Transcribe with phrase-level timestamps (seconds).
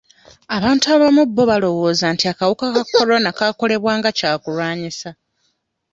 [0.55, 5.09] Abantu abamu bo balowooza nti akawuka ka Corona kaakolebwa nga kyakulwanisa.